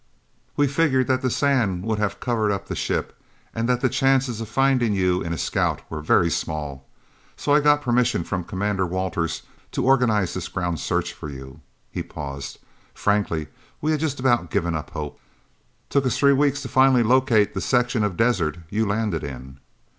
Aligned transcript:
We 0.57 0.65
figured 0.65 1.05
that 1.05 1.21
the 1.21 1.29
sand 1.29 1.83
would 1.83 1.99
have 1.99 2.19
covered 2.19 2.49
up 2.51 2.67
the 2.67 2.75
ship, 2.75 3.15
and 3.53 3.69
that 3.69 3.81
the 3.81 3.87
chances 3.87 4.41
of 4.41 4.49
finding 4.49 4.93
you 4.95 5.21
in 5.21 5.31
a 5.31 5.37
scout 5.37 5.83
were 5.91 6.01
very 6.01 6.31
small, 6.31 6.87
so 7.37 7.53
I 7.53 7.59
got 7.59 7.83
permission 7.83 8.23
from 8.23 8.43
Commander 8.43 8.87
Walters 8.87 9.43
to 9.73 9.85
organize 9.85 10.33
this 10.33 10.47
ground 10.47 10.79
search 10.79 11.13
for 11.13 11.29
you." 11.29 11.61
He 11.91 12.01
paused. 12.01 12.57
"Frankly 12.95 13.45
we 13.79 13.91
had 13.91 13.99
just 13.99 14.19
about 14.19 14.49
given 14.49 14.73
up 14.73 14.89
hope. 14.89 15.19
Took 15.91 16.07
us 16.07 16.17
three 16.17 16.33
weeks 16.33 16.65
finally 16.65 17.03
to 17.03 17.07
locate 17.07 17.53
the 17.53 17.61
section 17.61 18.03
of 18.03 18.17
desert 18.17 18.57
you 18.71 18.87
landed 18.87 19.23
in." 19.23 19.59